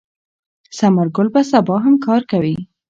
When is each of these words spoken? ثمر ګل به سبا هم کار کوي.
ثمر 0.77 1.07
ګل 1.15 1.27
به 1.33 1.41
سبا 1.51 1.75
هم 1.83 1.95
کار 2.05 2.21
کوي. 2.31 2.55